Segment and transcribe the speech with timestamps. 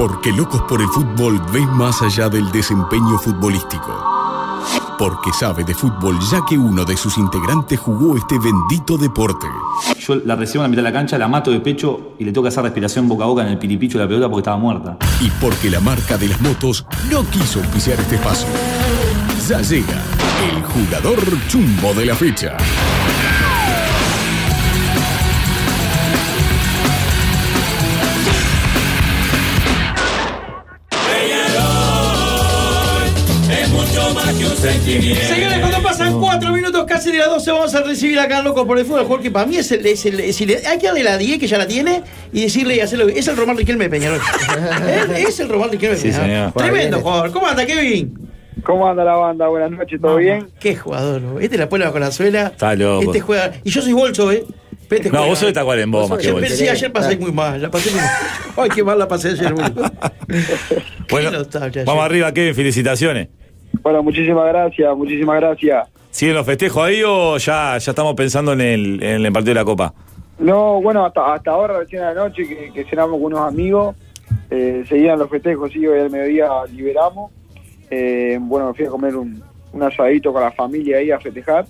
[0.00, 3.92] Porque Locos por el Fútbol ven más allá del desempeño futbolístico.
[4.98, 9.46] Porque sabe de fútbol ya que uno de sus integrantes jugó este bendito deporte.
[9.98, 12.32] Yo la recibo en la mitad de la cancha, la mato de pecho y le
[12.32, 14.96] toca hacer respiración boca a boca en el piripicho de la pelota porque estaba muerta.
[15.20, 18.48] Y porque la marca de las motos no quiso auspiciar este espacio.
[19.46, 20.02] Ya llega
[20.50, 22.56] el jugador chumbo de la fecha.
[34.60, 35.20] Sentimiento.
[35.26, 38.66] Señores, cuando pasan cuatro minutos casi de las 12 vamos a recibir acá al loco
[38.66, 39.30] por el fútbol, Jorge.
[39.30, 41.58] Para mí es el, es el- es el- hay que darle la 10 que ya
[41.58, 42.02] la tiene
[42.32, 43.08] y decirle y hacerlo.
[43.08, 44.20] Es el Román Riquelme de Peñarol.
[45.16, 46.52] es, es el Román Riquelme de Sí, Peñarol.
[46.52, 47.30] Tremendo jugador.
[47.32, 48.28] ¿Cómo anda, Kevin?
[48.62, 49.48] ¿Cómo anda la banda?
[49.48, 50.48] Buenas noches, ¿todo bien?
[50.60, 51.22] Qué jugador.
[51.22, 51.40] ¿no?
[51.40, 52.48] Este la pone con la suela.
[52.48, 53.02] Está loco.
[53.04, 53.52] Este juega.
[53.64, 54.44] Y yo soy bolso, ¿eh?
[54.90, 56.40] Este No, juega- vos sos de Tacuarembó más que vos.
[56.40, 57.62] pensé, ayer pasé muy mal.
[57.62, 58.10] La pasé muy mal.
[58.56, 59.90] Ay, qué mal la pasé ayer, boludo.
[61.10, 61.88] Bueno, vamos ayer.
[61.88, 63.28] arriba, Kevin, felicitaciones.
[63.82, 65.88] Bueno, muchísimas gracias, muchísimas gracias.
[66.10, 69.60] ¿Siguen los festejos ahí o ya, ya estamos pensando en el, en el partido de
[69.60, 69.94] la Copa?
[70.38, 73.96] No, bueno, hasta, hasta ahora, recién a la noche, que, que cenamos con unos amigos,
[74.50, 77.30] eh, seguían los festejos, sí, hoy al mediodía liberamos.
[77.90, 81.66] Eh, bueno, me fui a comer un, un asadito con la familia ahí a festejar.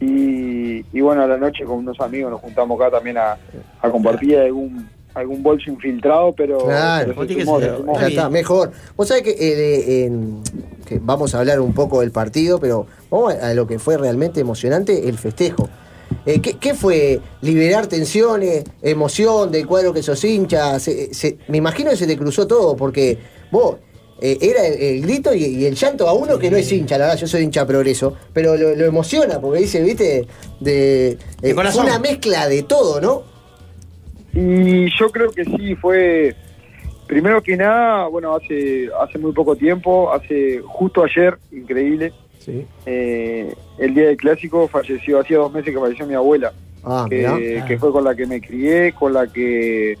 [0.00, 3.36] Y, y bueno, a la noche con unos amigos nos juntamos acá también a,
[3.80, 8.00] a compartir algún algún bolso infiltrado, pero, Claro, pero se sumó, se sumó.
[8.00, 8.72] ya está, mejor.
[8.96, 10.42] Vos sabés que, eh, de- en-
[10.86, 14.40] que vamos a hablar un poco del partido, pero vamos a, lo que fue realmente
[14.40, 15.68] emocionante, el festejo.
[16.26, 17.20] Eh, ¿qué, qué fue?
[17.40, 20.78] ¿Liberar tensiones, emoción del cuadro que sos hincha?
[20.78, 23.18] Se- se- me imagino que se te cruzó todo, porque
[23.50, 23.76] vos,
[24.20, 26.96] eh, era el, el grito y, y el llanto a uno que no es hincha,
[26.96, 30.26] la verdad, yo soy hincha progreso, pero lo, lo emociona, porque dice, viste,
[30.60, 31.86] de, eh, fue corazón.
[31.86, 33.31] una mezcla de todo, ¿no?
[34.34, 36.34] Y yo creo que sí, fue
[37.06, 42.66] primero que nada, bueno, hace hace muy poco tiempo, hace justo ayer, increíble, Sí.
[42.86, 47.36] eh, el día del clásico falleció, hacía dos meses que falleció mi abuela, Ah, mirá.
[47.36, 49.96] que, que fue con la que me crié, con la que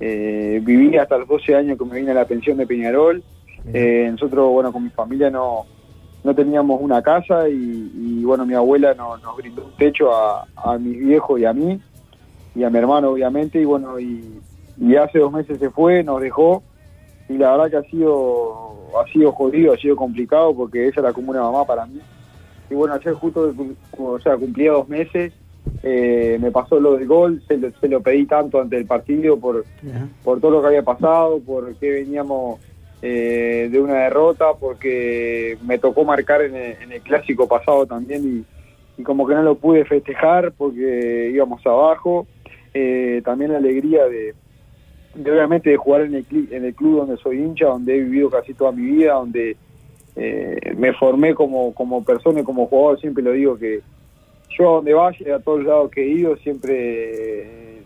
[0.00, 3.22] eh, viví hasta los 12 años que me vine a la pensión de Peñarol.
[3.72, 5.64] Eh, nosotros, bueno, con mi familia no,
[6.22, 10.46] no teníamos una casa y, y, bueno, mi abuela no- nos brindó un techo a,
[10.56, 11.80] a mis viejos y a mí
[12.56, 14.40] y a mi hermano, obviamente, y bueno, y,
[14.78, 16.62] y hace dos meses se fue, nos dejó
[17.28, 18.66] y la verdad que ha sido
[18.98, 22.00] ha sido jodido, ha siera complicado porque ella era como una mamá para mí.
[22.70, 23.54] Y bueno, ayer justo,
[23.98, 25.32] o sea, cumplía dos meses,
[25.82, 29.38] eh, me pasó lo del gol, se lo, se lo pedí tanto ante el partido
[29.38, 29.64] por,
[30.24, 32.60] por todo lo que había pasado, porque veníamos
[33.02, 38.44] eh, de una derrota, porque me tocó marcar en el, en el clásico pasado también
[38.96, 42.26] y, y como que no lo pude festejar porque íbamos abajo.
[42.78, 44.34] Eh, también la alegría de,
[45.14, 48.28] de obviamente de jugar en el, en el club donde soy hincha, donde he vivido
[48.28, 49.56] casi toda mi vida, donde
[50.14, 53.80] eh, me formé como, como persona y como jugador, siempre lo digo que
[54.50, 57.80] yo a donde vaya, a todos lados que he ido, siempre,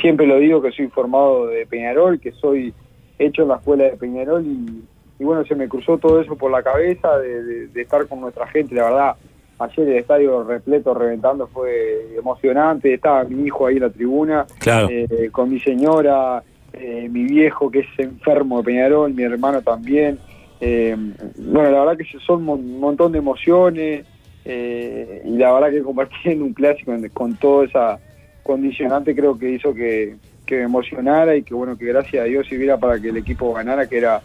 [0.00, 2.74] siempre lo digo que soy formado de Peñarol, que soy
[3.20, 6.64] hecho en la escuela de Peñarol y, bueno, se me cruzó todo eso por la
[6.64, 9.16] cabeza de estar con nuestra gente, la verdad.
[9.60, 12.94] Ayer el estadio repleto, reventando, fue emocionante.
[12.94, 14.88] Estaba mi hijo ahí en la tribuna, Claro.
[14.90, 16.42] eh, con mi señora,
[16.72, 20.18] eh, mi viejo que es enfermo de Peñarol, mi hermano también.
[20.60, 20.96] Eh,
[21.38, 24.06] bueno, la verdad que son un mon- montón de emociones
[24.44, 27.98] eh, y la verdad que compartir en un clásico con toda esa
[28.42, 30.16] condicionante creo que hizo que,
[30.46, 33.52] que me emocionara y que bueno, que gracias a Dios sirviera para que el equipo
[33.52, 34.20] ganara, que era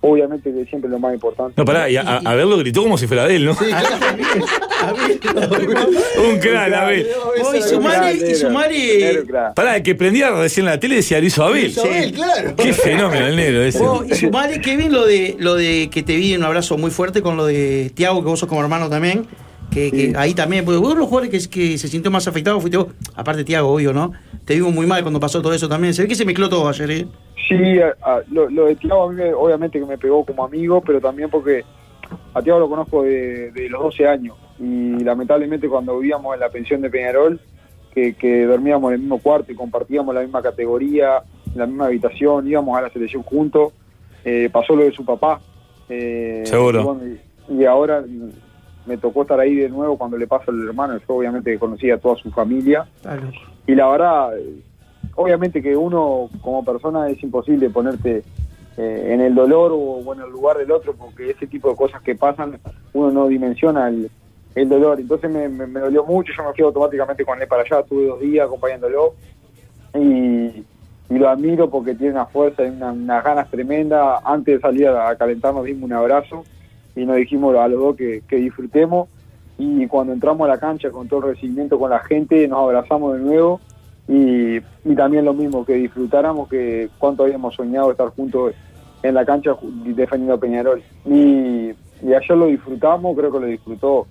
[0.00, 1.54] obviamente que siempre lo más importante.
[1.56, 3.52] No, pará, y a, a verlo gritó como si fuera de él, ¿no?
[6.28, 7.06] Un crack, Abel.
[7.42, 9.04] Oh, y Sumari, y Sumari.
[9.54, 11.74] Pará, el que prendía recién la tele decía, lo hizo Abel.
[11.78, 12.56] Abel, claro.
[12.56, 13.78] Qué fenómeno el negro ese.
[13.80, 17.22] Vos, y sumale, Kevin, lo de, lo de que te vi un abrazo muy fuerte
[17.22, 19.26] con lo de Tiago, que vos sos como hermano también.
[19.90, 22.76] Que, que ahí también, porque vos los jugadores que, que se sintió más afectado fuiste
[22.78, 22.88] vos.
[23.14, 24.12] Aparte, Tiago, obvio, ¿no?
[24.44, 25.94] Te vimos muy mal cuando pasó todo eso también.
[25.94, 27.06] Se ve que se mezcló todo ayer, ¿eh?
[27.48, 30.44] Sí, a- a- lo, lo de Tiago a mí me- obviamente que me pegó como
[30.44, 31.64] amigo, pero también porque
[32.34, 36.48] a Tiago lo conozco de, de los 12 años y lamentablemente cuando vivíamos en la
[36.50, 37.40] pensión de Peñarol,
[37.94, 41.22] que, que dormíamos en el mismo cuarto y compartíamos la misma categoría,
[41.54, 43.72] la misma habitación, íbamos a la selección juntos,
[44.24, 45.40] eh, pasó lo de su papá.
[45.88, 46.80] eh, Seguro.
[46.80, 47.00] Y, bueno,
[47.48, 48.04] y- y ahora
[48.88, 51.98] me tocó estar ahí de nuevo cuando le pasa al hermano, yo obviamente conocía a
[51.98, 52.86] toda su familia.
[53.66, 54.30] Y la verdad,
[55.14, 58.22] obviamente que uno como persona es imposible ponerte
[58.78, 61.76] eh, en el dolor o, o en el lugar del otro, porque ese tipo de
[61.76, 62.58] cosas que pasan,
[62.94, 64.10] uno no dimensiona el,
[64.54, 64.98] el dolor.
[65.00, 68.06] Entonces me, me- me dolió mucho, yo me fui automáticamente con él para allá, tuve
[68.06, 69.14] dos días acompañándolo.
[69.94, 70.64] Y,
[71.10, 74.20] y lo admiro porque tiene una fuerza y una- unas ganas tremendas.
[74.24, 76.44] Antes de salir a, a calentarnos dimos un abrazo
[76.98, 79.08] y nos dijimos a los dos que, disfrutemos
[79.58, 83.14] y cuando entramos a la cancha con todo el recibimiento con la gente nos abrazamos
[83.14, 83.60] de nuevo
[84.08, 88.54] y, y también lo mismo, que disfrutáramos que cuánto habíamos soñado estar juntos
[89.02, 89.54] en la cancha
[89.84, 90.82] defendiendo a Peñarol.
[91.04, 91.70] Y,
[92.02, 94.06] y ayer lo disfrutamos, creo que lo disfrutó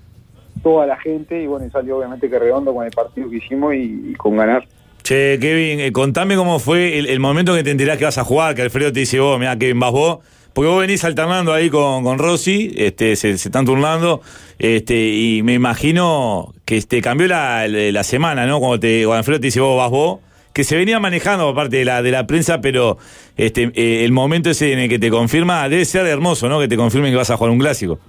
[0.61, 3.73] toda la gente y bueno, y salió obviamente que redondo con el partido que hicimos
[3.73, 4.67] y, con ganar.
[5.01, 8.23] Che, Kevin, eh, contame cómo fue el, el momento que te enterás que vas a
[8.23, 10.19] jugar, que Alfredo te dice, vos, mira, Kevin, vas vos.
[10.57, 14.21] Porque vos venís alternando ahí con, con Rossi, este, se, se están turnando,
[14.57, 18.57] este, y me imagino que te cambió la, la semana, ¿no?
[18.59, 20.19] Cuando, te, cuando Alfredo te dice, vos, vas vos,
[20.53, 22.97] que se venía manejando por parte de la, de la prensa, pero
[23.35, 26.59] este, eh, el momento ese en el que te confirma, debe ser hermoso, ¿no?
[26.59, 27.99] Que te confirmen que vas a jugar un clásico.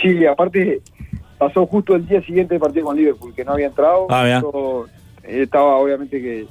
[0.00, 0.80] Sí, aparte
[1.36, 4.06] pasó justo el día siguiente del partido con Liverpool, que no había entrado.
[4.08, 4.40] Ah.
[4.40, 4.86] Yo,
[5.24, 6.46] eh, estaba obviamente que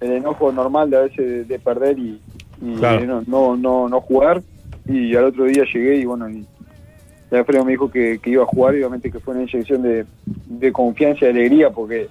[0.00, 2.20] el enojo normal de a veces de, de perder y,
[2.60, 3.00] y Claro.
[3.00, 4.42] de no, no, no, no jugar.
[4.86, 6.46] Y al otro día llegué y bueno, y,
[7.30, 10.06] Alfredo me dijo que, que iba a jugar y obviamente que fue una inyección de,
[10.46, 12.08] de confianza y alegría porque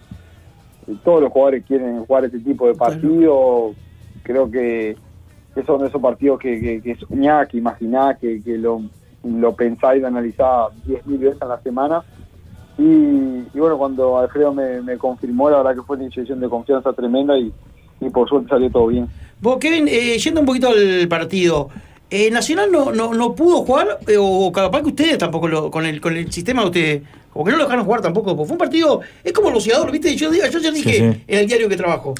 [1.03, 3.73] todos los jugadores quieren jugar este tipo de partido.
[4.23, 4.97] Creo que,
[5.55, 8.81] que son esos partidos que, que, que soñás, que imaginás, que, que lo,
[9.23, 12.03] lo pensás y lo analizás 10.000 veces en la semana.
[12.77, 12.83] Y,
[13.53, 16.91] y bueno, cuando Alfredo me, me confirmó, la verdad que fue una inyección de confianza
[16.93, 17.53] tremenda y,
[18.01, 19.07] y por suerte salió todo bien.
[19.39, 21.69] Vos, Kevin, eh, yendo un poquito al partido,
[22.15, 23.99] eh, ¿Nacional no, no, no pudo jugar?
[24.07, 27.01] Eh, o capaz que ustedes tampoco, lo, con, el, con el sistema de ustedes,
[27.31, 28.35] como que no lo dejaron jugar tampoco.
[28.35, 30.15] Porque fue un partido, es como Luciador, ¿viste?
[30.15, 31.23] Yo, yo ayer dije Sí, sí.
[31.27, 32.13] en el diario que trabajo.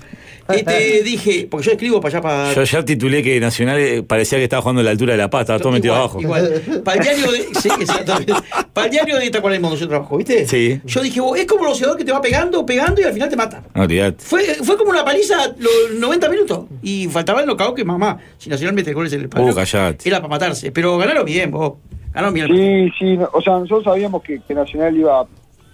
[0.50, 2.54] Este, dije, porque yo escribo para allá, para.
[2.54, 5.30] Yo ayer titulé que Nacional eh, parecía que estaba jugando a la altura de La
[5.30, 6.22] Paz, estaba todo metido Igual, abajo.
[6.22, 6.82] Igual.
[6.84, 7.40] Para el diario de.
[7.62, 8.34] Sí, exactamente.
[8.74, 10.46] Para el diario de Tacuarembó donde yo trabajo, ¿viste?
[10.46, 10.82] Sí.
[10.84, 13.30] Yo dije, vos, es como el Luciador que te va pegando, pegando y al final
[13.30, 13.64] te mata.
[13.74, 13.88] No.
[14.18, 16.66] Fue, fue como una paliza los 90 minutos.
[16.82, 19.28] Y faltaba el knockout que mamá, si Nacional mete goles en el.
[19.28, 19.54] Uh,
[19.90, 20.72] Era para matarse.
[20.72, 21.74] Pero ganaron bien, vos.
[22.14, 22.48] Ganaron bien.
[22.48, 25.26] Sí, sí, no- o sea, nosotros sabíamos que, que Nacional iba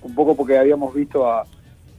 [0.02, 1.46] un poco porque habíamos visto a-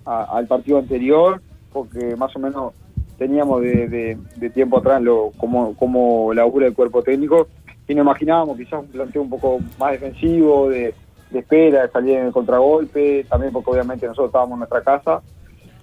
[0.07, 1.41] a- al partido anterior,
[1.73, 2.73] porque más o menos
[3.19, 7.49] teníamos de, de- de tiempo atrás lo como, como labura el cuerpo técnico
[7.87, 10.95] y nos imaginábamos quizás un planteo un poco más defensivo, de,
[11.31, 15.21] de espera, de salir en el contragolpe, también porque obviamente nosotros estábamos en nuestra casa,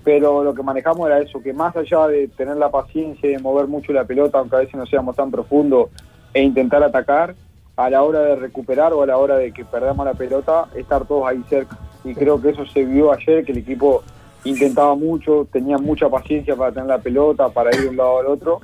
[0.04, 3.40] pero lo que manejamos era eso, que más allá de tener la paciencia y de
[3.40, 5.90] mover mucho la pelota, aunque a veces no seamos tan profundos,
[6.34, 7.36] e intentar atacar,
[7.78, 11.06] a la hora de recuperar o a la hora de que perdamos la pelota, estar
[11.06, 11.78] todos ahí cerca.
[12.04, 14.04] Y creo que eso se vio ayer, que el equipo
[14.44, 18.26] intentaba mucho, tenía mucha paciencia para tener la pelota, para ir de un lado al
[18.26, 18.62] otro.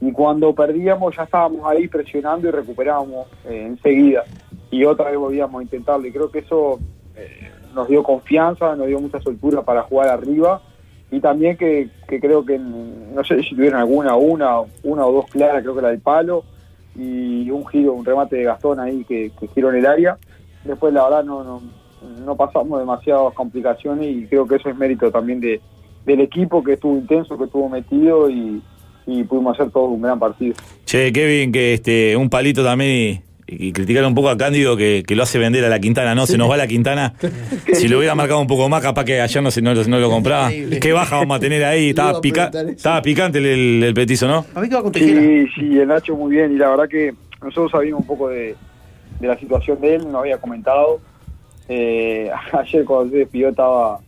[0.00, 4.22] Y cuando perdíamos ya estábamos ahí presionando y recuperábamos eh, enseguida.
[4.70, 6.06] Y otra vez volvíamos a intentarlo.
[6.06, 6.78] Y creo que eso
[7.16, 10.62] eh, nos dio confianza, nos dio mucha soltura para jugar arriba.
[11.10, 15.26] Y también que, que creo que, no sé si tuvieron alguna, una, una o dos
[15.26, 16.44] claras, creo que la del palo
[16.94, 20.18] y un giro, un remate de Gastón ahí que, que giró en el área.
[20.64, 21.60] Después, la verdad, no,
[22.24, 25.60] no, pasamos demasiadas complicaciones y creo que eso es mérito también de,
[26.04, 28.62] del equipo que estuvo intenso, que estuvo metido y,
[29.06, 30.54] y pudimos hacer todo un gran partido.
[30.84, 35.14] Che, Kevin, que este, un palito también y, criticar un poco a Cándido que, que
[35.16, 36.26] lo hace vender a la Quintana, ¿no?
[36.26, 37.14] Se nos va la Quintana.
[37.74, 39.98] Si lo hubiera marcado un poco más, capaz que ayer no, se, no, lo- no
[39.98, 40.46] lo compraba.
[40.52, 40.80] Increíble.
[40.80, 41.90] Qué baja vamos a tener ahí.
[41.90, 44.44] Estaba, pica- estaba picante el, el, el petizo, ¿no?
[44.54, 44.94] A mí que va con.
[44.94, 48.54] Sí, sí, el Nacho muy bien y la verdad que nosotros sabíamos un poco de,
[49.20, 51.00] de la situación de él, nos había comentado.
[51.68, 53.98] Eh, ayer cuando se despidió estaba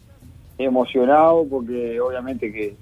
[0.58, 2.74] emocionado porque obviamente que,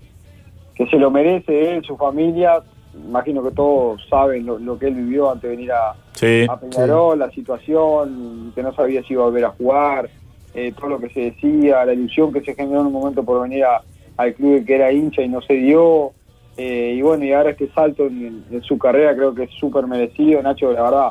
[0.74, 2.60] que se lo merece él, su familia.
[2.94, 6.46] Imagino que todos saben lo, lo que él vivió antes de venir a, Sí.
[6.48, 10.10] a Peñarol, la situación, que no sabía si iba a volver a jugar,
[10.54, 13.42] eh, todo lo que se decía, la ilusión que se generó en un momento por
[13.42, 13.82] venir a-
[14.18, 16.12] al club que era hincha y no se dio.
[16.58, 19.86] eh, y bueno, y ahora este salto en, en su carrera creo que es súper
[19.86, 20.42] merecido.
[20.42, 21.08] Nacho, la verdad,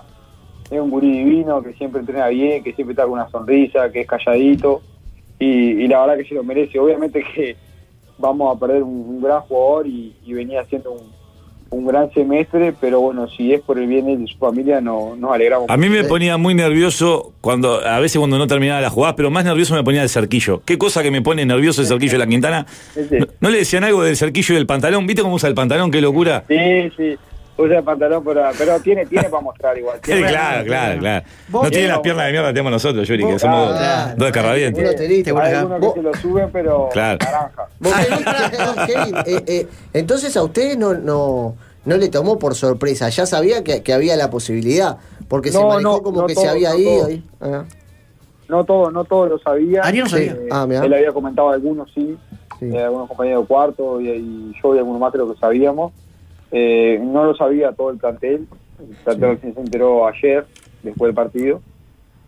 [0.69, 4.01] es un gurí divino, que siempre entrena bien, que siempre está con una sonrisa, que
[4.01, 4.83] es calladito.
[5.39, 5.45] Y,
[5.83, 6.77] y la verdad que se lo merece.
[6.79, 7.55] Obviamente que
[8.19, 11.11] vamos a perder un, un gran jugador y, y venía haciendo un,
[11.71, 15.33] un gran semestre, pero bueno, si es por el bien de su familia, no, nos
[15.33, 15.69] alegramos.
[15.69, 19.31] A mí me ponía muy nervioso cuando, a veces cuando no terminaba la jugada, pero
[19.31, 20.61] más nervioso me ponía el cerquillo.
[20.65, 22.65] ¿Qué cosa que me pone nervioso el cerquillo de la Quintana?
[23.09, 25.07] ¿No, no le decían algo del cerquillo y del pantalón?
[25.07, 25.91] ¿Viste cómo usa el pantalón?
[25.91, 26.43] Qué locura.
[26.47, 27.17] Sí, sí.
[27.57, 29.97] Usa el pantalón, pero, pero tiene, tiene para mostrar igual.
[30.03, 31.25] Sí, Tiene- claro, claro, claro.
[31.51, 34.15] No tiene las piernas de mierda que tenemos nosotros, Yuri, que somos Ah, claro.
[34.17, 37.19] dos a Hay algunos Vos- que se lo suben, pero Claro.
[37.23, 37.67] naranja.
[39.25, 41.55] Eh, eh, entonces a ustedes no, no,
[41.85, 45.67] no le tomó por sorpresa, ya sabía que, que había la posibilidad, porque se No,
[45.67, 47.07] manejó no, como no que todo, se había no ido.
[47.07, 47.17] todo.
[47.41, 47.65] Ah,
[48.49, 49.81] No todo, no todo lo sabía.
[49.83, 50.31] Ariel sabía.
[50.33, 52.17] Eh, Ah, él había comentado a algunos, sí.
[52.59, 52.65] Sí.
[52.73, 55.91] Eh, algunos compañeros de cuarto y, y yo y algunos más creo que sabíamos.
[56.51, 58.47] Eh, no lo sabía todo el plantel,
[58.79, 60.45] el plantel recién se enteró ayer,
[60.83, 61.61] después del partido,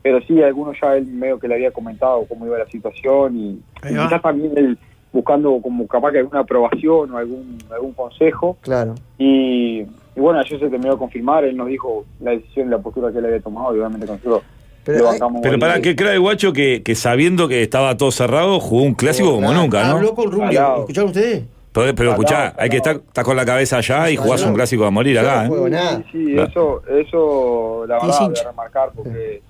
[0.01, 3.50] pero sí, algunos ya él medio que le había comentado cómo iba la situación y,
[3.84, 4.77] y quizás también él
[5.12, 8.58] buscando como capaz que alguna aprobación o algún, algún consejo.
[8.62, 8.96] Claro.
[9.18, 9.82] Y,
[10.15, 13.12] y bueno, ayer se terminó de confirmar, él nos dijo la decisión y la postura
[13.12, 14.42] que él había tomado y obviamente con nosotros
[14.84, 18.60] Pero hay- Pero para que crea el guacho que, que sabiendo que estaba todo cerrado,
[18.60, 19.98] jugó un clásico como nunca, ¿no?
[19.98, 20.77] Habló con Rubio.
[20.80, 21.44] ¿Escucharon ustedes?
[21.74, 24.86] Pero, pero escuchá, hay que estar, estar con la cabeza allá y jugás un clásico
[24.86, 25.72] a morir acá, no ¿eh?
[25.72, 26.03] nada.
[26.12, 28.44] Sí, eso, eso la verdad, hincha.
[28.44, 29.42] de remarcar, porque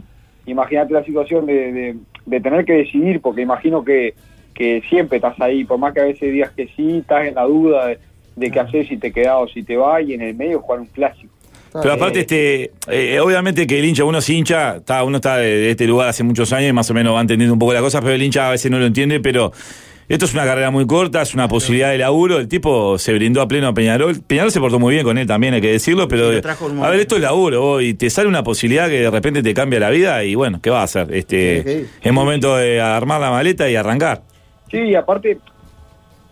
[0.46, 4.16] imagínate la situación de, de, de tener que decidir, porque imagino que,
[4.54, 7.44] que siempre estás ahí, por más que a veces digas que sí, estás en la
[7.44, 8.00] duda de,
[8.38, 10.80] de qué hacer, si te quedás o si te vas, y en el medio jugar
[10.80, 11.34] un clásico.
[11.82, 15.48] Pero aparte, este, eh, obviamente que el hincha, uno es hincha, está, uno está de,
[15.48, 17.82] de este lugar hace muchos años y más o menos va entendiendo un poco la
[17.82, 19.52] cosa, pero el hincha a veces no lo entiende, pero
[20.08, 23.42] esto es una carrera muy corta, es una posibilidad de laburo, el tipo se brindó
[23.42, 26.08] a pleno a Peñarol, Peñarol se portó muy bien con él también, hay que decirlo,
[26.08, 29.42] pero a ver, esto es laburo, vos, y te sale una posibilidad que de repente
[29.42, 31.14] te cambia la vida y bueno, ¿qué va a hacer?
[31.14, 31.90] Este, Sí, sí.
[32.02, 34.24] Es momento de armar la maleta y arrancar.
[34.70, 35.38] Sí, y aparte,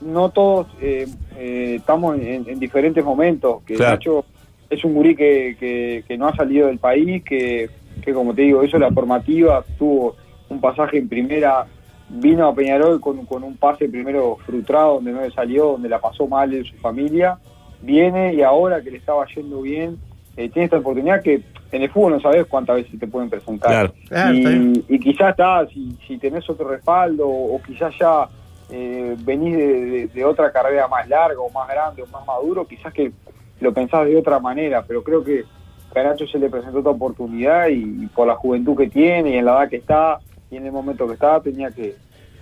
[0.02, 3.64] no todos eh, eh, estamos en, en diferentes momentos.
[3.66, 3.92] Que Claro.
[3.94, 4.26] Nacho
[4.70, 7.70] es un gurí que, que, que no ha salido del país, que,
[8.04, 10.16] que como te digo, hizo la formativa, tuvo
[10.50, 11.66] un pasaje en primera,
[12.14, 16.00] vino a Peñarol con, con un pase primero frustrado, donde no le salió, donde la
[16.00, 17.38] pasó mal en su familia,
[17.82, 19.98] viene y ahora que le estaba yendo bien,
[20.38, 21.42] eh, tiene esta oportunidad que
[21.72, 23.70] en el fútbol no sabes cuántas veces te pueden presentar.
[23.70, 23.94] Claro.
[24.10, 28.28] Claro, y, y quizás está, si, si tenés otro respaldo o, o quizás ya
[28.70, 32.66] eh, venís de, de- de otra carrera más larga o más grande o más maduro,
[32.68, 33.12] quizás que
[33.60, 35.44] lo pensás de otra manera, pero creo que
[35.96, 39.38] a Nacho se le presentó esta oportunidad y, y por la juventud que tiene y
[39.38, 40.20] en la edad que está
[40.52, 41.96] y en el momento que está tenía que,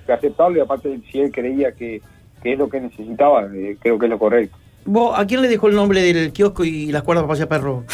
[0.05, 2.01] que aceptarlo y aparte si él creía que,
[2.43, 4.57] que es lo que necesitaba, eh, creo que es lo correcto.
[4.85, 7.83] ¿Vos, ¿A quién le dejó el nombre del kiosco y las cuerdas para pasear perro?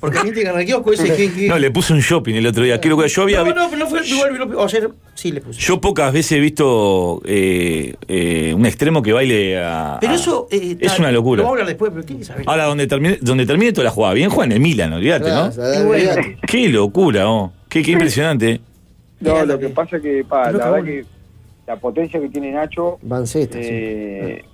[0.00, 1.30] Porque tiene que el kiosco ese que...
[1.30, 2.80] que- No, le puse un shopping el otro día.
[2.80, 4.34] Quiero que yo había no, no, pero no fue igual.
[4.38, 4.80] lo- O sea,
[5.14, 5.60] sí le puse.
[5.60, 9.98] Yo pocas veces he visto eh, eh, un extremo que baile a.
[10.00, 10.48] pero eso...
[10.50, 11.42] eh, es una locura.
[11.42, 12.44] Lo vamos a hablar después, pero que saber.
[12.48, 14.14] Ahora, donde termine, donde termine toda la jugada.
[14.14, 16.22] Bien juega en el Milan, olvídate, Claro, ¿no?
[16.46, 17.52] Qué locura, oh.
[17.74, 18.60] Qué, qué impresionante.
[19.20, 21.04] No, Mirá lo que que- pasa que pa, es lo la que verdad que
[21.66, 23.68] la potencia que tiene Nacho Banceta, sí.
[23.68, 24.44] Eh,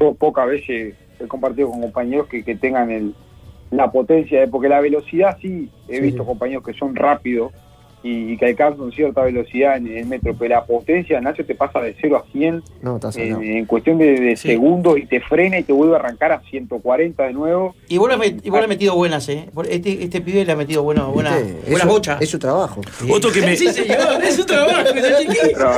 [0.00, 3.12] Yo pocas veces he compartido con compañeros que, que tengan el,
[3.70, 6.26] la potencia, eh, porque la velocidad sí, he Sí, visto sí.
[6.26, 7.52] compañeros que son rápidos
[8.02, 11.80] y, y que alcanzan cierta velocidad en el metro, pero la potencia, Nacho, te pasa
[11.80, 14.48] de 0 a 100 No, estás en, cuestión de, de Sí.
[14.48, 17.74] segundos y te frena y te vuelve a arrancar a 140 de nuevo.
[17.88, 19.48] Y vos, le, y vos le has metido buenas, ¿eh?
[19.68, 21.52] Este, este pibe le ha metido bueno, buena, ¿Viste?
[21.62, 22.22] buenas Eso- bochas.
[22.22, 22.80] Es su trabajo.
[23.10, 24.82] Otro que me- Sí, señor, es su trabajo.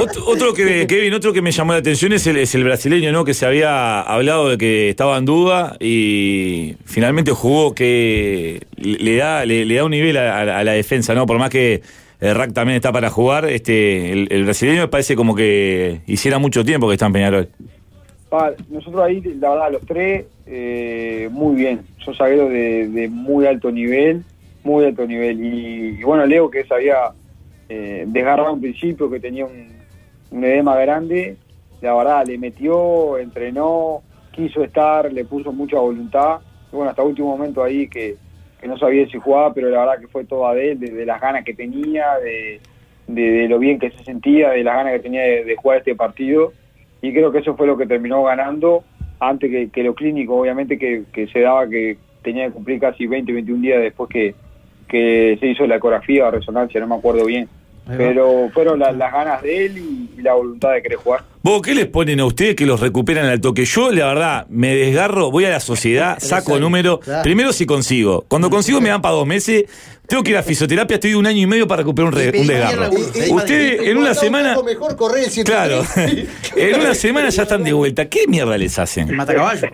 [0.00, 3.10] Otro, otro que, Kevin, otro que me llamó la atención es el, es el brasileño,
[3.12, 3.24] ¿no?
[3.24, 9.44] Que se había hablado de que estaba en duda y finalmente jugó que le da,
[9.44, 11.26] le, le da un nivel a, a la- a la defensa, ¿no?
[11.26, 11.82] Por más que
[12.22, 16.38] el Rack también está para jugar, este, el, el brasileño me parece como que hiciera
[16.38, 17.48] mucho tiempo que está en Peñarol.
[18.70, 21.82] Nosotros ahí, la verdad, los tres, eh, muy bien.
[22.02, 24.22] Son zagueros de, muy alto nivel,
[24.64, 25.44] muy alto nivel.
[25.44, 27.12] Y, y bueno, Leo, que se había
[27.68, 29.68] eh, desgarrado un principio, que tenía un,
[30.30, 31.36] un edema grande,
[31.82, 34.00] la verdad, le metió, entrenó,
[34.30, 36.38] quiso estar, le puso mucha voluntad.
[36.72, 38.16] Y bueno, hasta último momento ahí que,
[38.62, 41.21] que no sabía si jugaba, pero la verdad que fue toda de él, de, las
[41.21, 42.61] ganas que tenía, de,
[43.09, 46.52] de, lo bien que se sentía, de las ganas que tenía de, jugar este partido
[47.02, 48.85] y creo que eso fue lo que terminó ganando
[49.19, 53.09] antes que, que lo clínico, obviamente que, que se daba que tenía que cumplir casi
[53.09, 54.37] 20, 21 días después que,
[54.87, 57.49] que se hizo la ecografía o resonancia, no me acuerdo bien.
[57.84, 61.24] Pero fueron la- las ganas de él y, y la voluntad de querer jugar.
[61.42, 63.64] ¿Vos qué les ponen a ustedes que los recuperan al toque?
[63.64, 67.00] Yo, la verdad, me desgarro, voy a la sociedad, saco número.
[67.00, 67.22] claro.
[67.24, 68.24] Primero si consigo.
[68.28, 69.64] Cuando consigo me dan para dos meses.
[70.06, 72.46] Tengo que ir a fisioterapia, estoy un año y medio para recuperar un, re- un
[72.46, 72.90] desgarro.
[73.34, 74.54] Ustedes en una semana...
[74.54, 75.44] poco mejor correr el 103.
[75.44, 75.82] Claro,
[76.56, 78.04] en una semana ya están de vuelta.
[78.08, 79.16] ¿Qué mierda les El hacen?
[79.16, 79.68] matacaballo.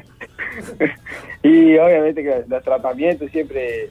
[1.43, 3.91] Y obviamente que los tratamientos siempre,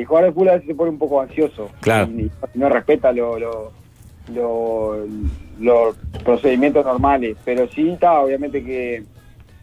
[0.00, 1.70] el jugador de fútbol a veces se pone un poco ansioso.
[1.80, 2.10] Claro.
[2.12, 2.22] Y,
[2.54, 3.72] y no respeta lo- lo-
[4.34, 5.04] lo-
[5.60, 7.36] los procedimientos normales.
[7.44, 9.02] Pero sí está, obviamente que,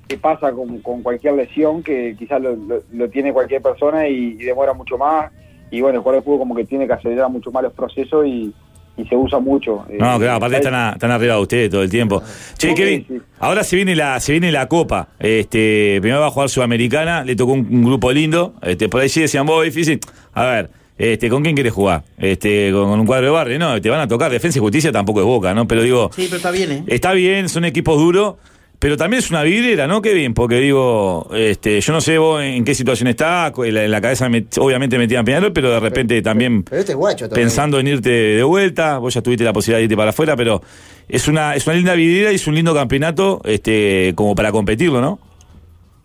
[0.08, 4.38] que pasa con, con cualquier lesión, que quizás lo, lo- lo tiene cualquier persona y,
[4.40, 5.32] y demora mucho más.
[5.70, 8.26] Y bueno, el jugador de fútbol como que tiene que acelerar mucho más los procesos
[8.26, 8.54] y,
[8.98, 9.86] y se usa mucho.
[9.90, 12.22] No, Eh, claro, aparte están, a- están arriba de ustedes todo el tiempo.
[12.58, 13.18] Che, Sí, Kevin, sí.
[13.40, 15.08] ahora se viene la se viene la Copa.
[15.20, 18.54] Este, primero va a jugar Sudamericana, le tocó un, un grupo lindo.
[18.62, 20.00] Este, por ahí sí decían, vos, difícil.
[20.34, 22.04] A ver, este, ¿con quién querés jugar?
[22.18, 24.32] Este, con, con un cuadro de barrio, no, te van a tocar.
[24.32, 25.68] Defensa y justicia tampoco es boca, ¿no?
[25.68, 26.84] Pero digo, Sí, pero está bien, ¿eh?
[26.88, 28.36] Está bien, son equipos duros,
[28.82, 30.34] pero también es una vidriera, ¿no, Kevin?
[30.34, 34.02] Porque digo, este, yo no sé vos en qué situación estás, en la, en la
[34.02, 37.46] cabeza me- obviamente metida en Peñarol, pero de repente también Pero este guacho también.
[37.48, 40.62] pensando en irte de vuelta, vos ya tuviste la posibilidad de irte para afuera, pero
[41.08, 45.00] es una, es una linda vidriera y es un lindo campeonato este, como para competirlo,
[45.00, 45.20] ¿no?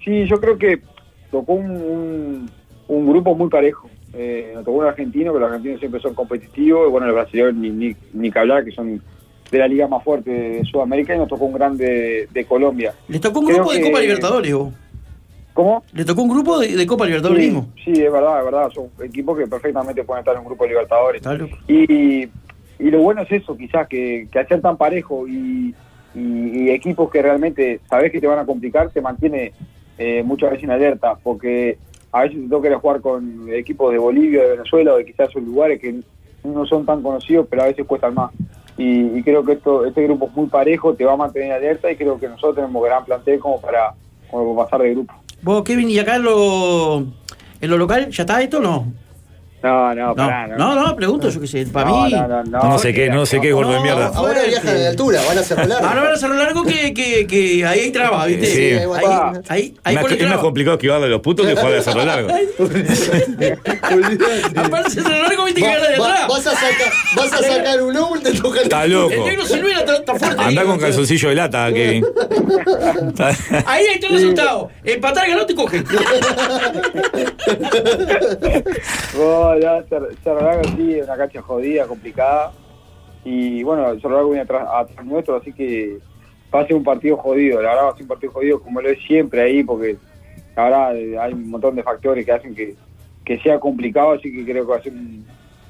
[0.04, 0.78] Sí, yo creo que
[1.30, 2.50] tocó un, un,
[2.88, 3.88] un grupo muy parejo.
[4.12, 7.54] Eh, nos tocó un argentino, que los argentinos siempre son competitivos, y bueno, los brasileños
[7.54, 9.00] ni, ni, ni que hablar, que son
[9.50, 12.92] de la liga más fuerte de Sudamérica, y nos tocó un grande de, Colombia.
[13.08, 14.74] Le tocó un Creo grupo de que- Copa Libertadores, vos.
[15.54, 15.82] ¿Cómo?
[15.94, 17.68] Le tocó un grupo de, de Copa Libertadores Sí, mismo.
[17.82, 18.70] sí, es verdad, es verdad.
[18.74, 21.22] Son equipos que perfectamente pueden estar en un grupo de Libertadores.
[21.66, 22.22] Y,
[22.78, 25.74] y lo bueno es eso, quizás, que, que hacer tan parejo y,
[26.14, 26.18] y-
[26.64, 29.52] y equipos que realmente sabes que te van a complicar, te mantiene
[29.96, 31.78] eh, muchas veces en alerta, porque
[32.12, 35.06] a veces te toca ir a jugar con equipos de Bolivia, de Venezuela o de
[35.06, 36.00] quizás esos lugares que
[36.44, 38.30] no son tan conocidos, pero a veces cuestan más.
[38.78, 41.90] Y, y creo que esto este grupo es muy parejo, te va a mantener alerta
[41.90, 43.94] y creo que nosotros tenemos gran plantel como para,
[44.30, 45.14] como para pasar de grupo.
[45.42, 48.92] Vos, Kevin, ¿y acá en lo, en lo local ya está esto o no?
[49.66, 51.66] No, no, No, pará, no, no, pregunto, yo qué sé.
[51.66, 52.12] Para No, mí.
[52.12, 52.62] no, no, no.
[52.62, 54.12] No sé qué, no sé qué, gordo de mierda.
[54.14, 55.86] Ahora viajan de altura, van a hacer largo.
[55.86, 58.46] Ahora van a hacerlo largo que, que, que ahí hay traba, ¿viste?
[58.46, 58.72] Sí.
[59.48, 62.28] ahí, ahí, ahí, es más complicado esquivarle los putos que jugar de hacerlo largo.
[64.56, 66.28] Aparte, hacerlo largo, viste que Va- gana de atrás.
[66.28, 69.10] vas, a sacar, vas a sacar un óvulo, te toca el Está El loco.
[69.26, 70.42] negro Silvera está, está fuerte.
[70.42, 70.66] Anda ahí.
[70.68, 72.06] con calzoncillo de lata, Kevin.
[73.66, 74.68] Ahí hay tres resultados.
[74.84, 75.82] Empatar, ganó, te coge.
[79.58, 82.52] Ya, Cer- Cerro Largo sí, es una cancha jodida, complicada.
[83.24, 85.98] Y bueno, Cerro Largo viene atrás, atrás nuestro, así que
[86.54, 87.60] va a ser un partido jodido.
[87.62, 89.96] La verdad va a ser un partido jodido como lo es siempre ahí, porque
[90.54, 92.74] verdad eh, hay un montón de factores que hacen que,
[93.24, 94.92] que sea complicado, así que creo que va a ser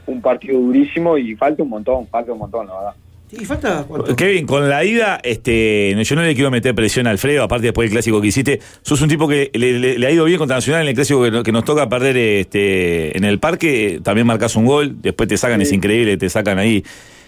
[0.07, 2.95] un partido durísimo y falta un montón, falta un montón, la verdad.
[3.33, 4.15] Y falta cuánto.
[4.15, 7.87] Kevin, con la ida, este, yo no le quiero meter presión a Alfredo, aparte después
[7.89, 8.61] del clásico que hiciste.
[8.83, 11.23] Sos un tipo que le, le- le ha ido bien contra Nacional en el clásico
[11.25, 14.01] que, no- que nos toca perder este, en el parque.
[14.03, 16.85] También marcas un gol, después te sacan, es increíble, te sacan ahí.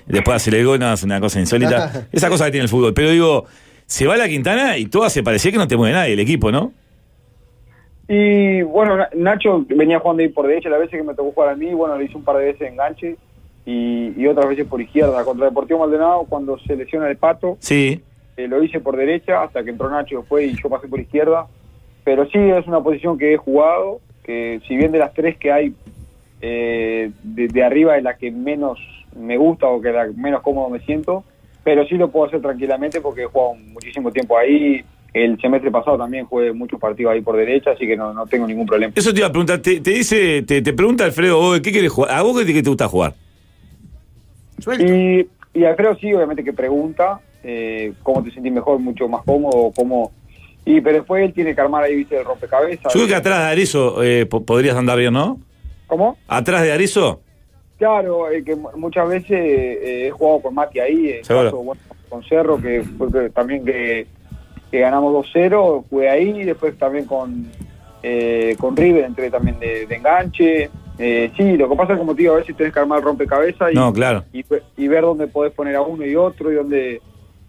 [0.06, 2.06] Después hacer el gol, no, es una cosa insólita.
[2.12, 2.94] Esa cosa que tiene el fútbol.
[2.94, 3.44] Pero digo,
[3.84, 6.52] se va la Quintana y todo hace parecía que no te mueve nadie el equipo,
[6.52, 6.72] ¿no?
[8.08, 11.50] Y bueno, Na- Nacho venía jugando ahí por derecha, las veces que me tocó jugar
[11.50, 13.16] a mí, bueno, le hice un par de veces enganche
[13.70, 15.22] y, y otras veces por izquierda.
[15.24, 18.00] Contra Deportivo Maldonado, cuando se lesiona el pato, Sí.
[18.38, 21.46] eh, lo hice por derecha hasta que entró Nacho después y yo pasé por izquierda.
[22.04, 25.52] Pero sí, es una posición que he jugado, que si bien de las tres que
[25.52, 25.74] hay,
[26.40, 28.78] eh, de, de arriba es la que menos
[29.18, 31.24] me gusta o que la menos cómodo me siento,
[31.64, 34.82] pero sí lo puedo hacer tranquilamente porque he jugado muchísimo tiempo ahí.
[35.12, 38.46] El semestre pasado también jugué muchos partidos ahí por derecha, así que no, no tengo
[38.46, 38.92] ningún problema.
[38.94, 39.58] Eso te iba a preguntar.
[39.58, 42.12] Te, te dice, te, te pregunta Alfredo, ¿qué querés jugar?
[42.12, 43.14] ¿A vos qué, qué te gusta jugar?
[44.58, 44.84] Suelto.
[44.84, 49.72] Y, y Alfredo sí, obviamente que pregunta eh, cómo te sentís mejor, mucho más cómodo,
[49.74, 50.12] cómo...
[50.64, 52.92] Y, pero después él tiene que armar ahí, viste, el rompecabezas.
[52.92, 55.38] Yo creo que atrás de Arizo eh, po- podrías andar bien, ¿no?
[55.86, 56.18] ¿Cómo?
[56.28, 57.20] ¿Atrás de Arizo?
[57.78, 61.44] Claro, eh, que mu- muchas veces eh, he jugado con Mati ahí, en Seguro.
[61.46, 64.06] caso, bueno, con Cerro, que fue que también que,
[64.70, 67.46] que ganamos 2-0, jugué ahí, después también con,
[68.02, 70.68] eh, con River entré también de, de enganche.
[70.98, 73.04] Eh, sí, lo que pasa es como te digo, a veces tenés que armar el
[73.04, 74.24] rompecabezas y, No, claro.
[74.32, 77.00] y, ve- y ver dónde podés poner a uno y otro y dónde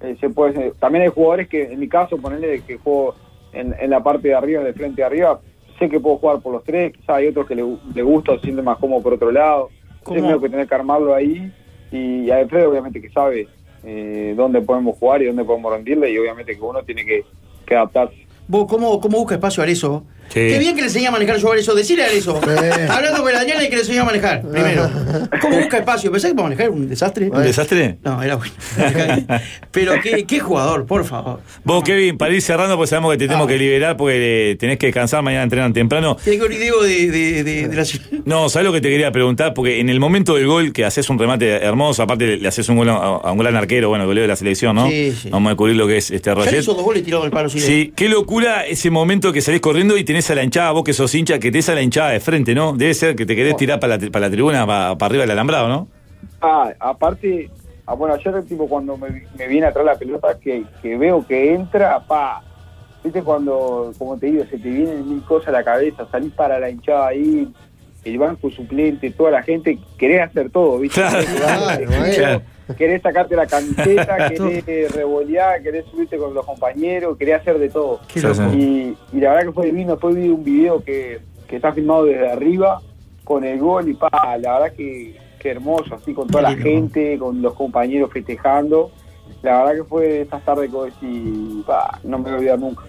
[0.01, 0.71] eh, se puede...
[0.79, 3.15] También hay jugadores que, en mi caso, ponerle que juego
[3.51, 5.39] en, en la parte de arriba, de frente de arriba,
[5.79, 7.63] sé que puedo jugar por los tres, quizás hay otros que le,
[7.95, 9.69] le gusta o se siente más cómodo por otro lado.
[10.03, 10.21] ¿Cómo?
[10.21, 11.51] Tengo que tener que armarlo ahí
[11.91, 13.47] y, y Alfredo obviamente que sabe
[13.83, 17.23] eh, dónde podemos jugar y dónde podemos rendirle y obviamente que uno tiene que,
[17.65, 18.15] que adaptarse.
[18.47, 20.03] ¿Vos cómo, cómo busca espacio a Arezo?
[20.29, 20.39] Sí.
[20.47, 21.75] Qué bien que le enseñé a manejar yo a Arezo.
[21.75, 22.39] Decirle a Arezo.
[22.89, 24.41] Hablando con la Daniela y que le enseñé a manejar.
[24.41, 24.89] Primero.
[25.41, 26.11] ¿Cómo busca espacio?
[26.11, 27.29] Pensé que para manejar era un desastre.
[27.29, 27.97] ¿Un desastre?
[28.03, 28.53] No, era bueno.
[29.71, 31.41] Pero qué, qué jugador, por favor.
[31.63, 33.47] Vos, Kevin, para ir cerrando, porque sabemos que te tenemos Ah.
[33.49, 36.17] que liberar porque eh, tenés que descansar, mañana entrenan temprano.
[36.23, 38.05] Tiene que un video de, de, de, de la ciudad.
[38.25, 39.53] No, ¿sabes lo que te quería preguntar?
[39.53, 42.67] Porque en el momento del gol, que haces un remate hermoso, aparte le, le haces
[42.69, 44.89] un gol a, a un gran arquero, bueno, el goleo de la selección, ¿no?
[44.89, 45.29] Sí, sí.
[45.29, 47.49] Vamos a descubrir lo que es este hizo dos goles tirado el palo.
[47.49, 50.83] Sí, Sí, qué locura ese momento que salís corriendo y tenés a la hinchada, vos
[50.83, 52.73] que sos hincha, que tenés a la hinchada de frente, ¿no?
[52.73, 55.31] Debe ser que te querés tirar para la, para la tribuna, para, para arriba del
[55.31, 55.87] alambrado, ¿no?
[56.41, 57.49] Ah, aparte,
[57.85, 61.53] ah, bueno, ayer tipo cuando me, me viene atrás la pelota, que, que veo que
[61.53, 62.41] entra, pa,
[63.03, 66.59] viste cuando, como te digo, se te vienen mil cosas a la cabeza, salís para
[66.59, 67.47] la hinchada ahí,
[68.05, 71.01] el banco suplente, toda la gente, querés hacer todo, viste.
[71.01, 72.41] Claro, claro, Querés- claro.
[72.77, 77.99] Querés sacarte la camiseta, querés revolear, querés subirte con los compañeros, querés hacer de todo.
[78.13, 78.27] Sí, sí.
[78.53, 79.91] Y, y la verdad que fue divino.
[79.93, 82.79] Después vi un video que, que está filmado desde arriba
[83.23, 84.09] con el gol y pa,
[84.39, 88.91] la verdad que, que hermoso, así con toda la gente, con los compañeros festejando.
[89.41, 92.59] la verdad que fue estas tardes que vos decís, "Pa, no me voy a olvidar
[92.59, 92.83] nunca.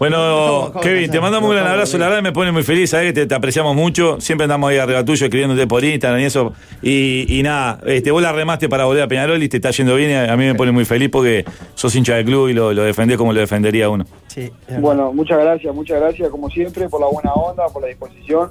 [0.00, 1.98] Bueno, Estamos- estamos Kevin, te mandamos un gran abrazo.
[1.98, 4.18] La verdad me pone muy feliz, sabes que te, te apreciamos mucho.
[4.18, 6.54] Siempre andamos ahí arriba tuyo escribiéndote por Instagram y eso.
[6.80, 9.94] Y, y nada, este, vos la remaste para volver a Peñarol y te está yendo
[9.96, 10.10] bien.
[10.10, 12.82] y a mí me pone muy feliz porque sos hincha del club y lo, lo
[12.82, 14.06] defendés como lo defendería uno.
[14.28, 14.50] Sí.
[14.78, 18.48] Bueno, muchas gracias, muchas gracias como siempre por la buena onda, por la disposición.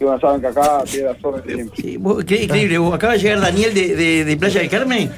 [0.00, 1.82] Y bueno, saben que acá tiene las órdenes siempre.
[1.82, 5.10] Sí, vos, qué increíble, vos, acaba de llegar Daniel de, de, de Playa del Carmen,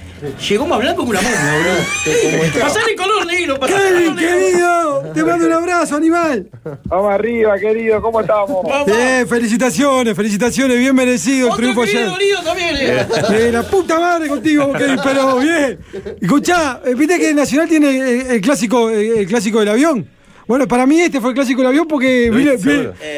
[0.48, 2.60] llegó más blanco que una momia, boludo.
[2.62, 4.38] Pasale color negro, pasale Kevin, color negro.
[4.40, 6.48] querido, te mando un abrazo, animal.
[6.84, 8.62] Vamos arriba, querido, ¿cómo estamos?
[8.64, 8.86] Vamos.
[8.86, 12.08] Bien, felicitaciones, felicitaciones, bien merecido el triunfo ayer.
[12.44, 12.76] también.
[12.78, 13.06] eh.
[13.30, 15.78] Eh, la puta madre contigo, Kevin, pero bien.
[16.20, 20.08] Escuchá, eh, viste que Nacional tiene eh, el clásico, el clásico del avión.
[20.46, 22.28] Bueno, para mí este fue el clásico del avión porque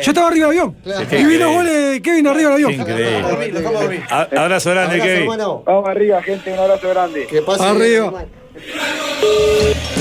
[0.05, 0.77] yo estaba arriba del avión.
[0.83, 1.07] Claro.
[1.19, 2.73] Y vi los goles de Kevin arriba del avión.
[2.73, 4.03] increíble.
[4.11, 5.23] A- abrazo grande, Abrazo, Kevin.
[5.23, 5.63] hermano.
[5.65, 7.27] Vamos arriba, gente, un abrazo grande.
[7.27, 7.85] Que pase Arriba.
[7.85, 8.27] bien, animal.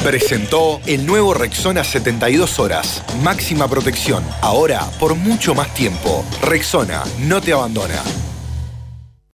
[0.04, 3.04] Presentó el nuevo Rexona 72 horas.
[3.22, 4.24] Máxima protección.
[4.42, 6.26] Ahora por mucho más tiempo.
[6.42, 8.02] Rexona no te abandona.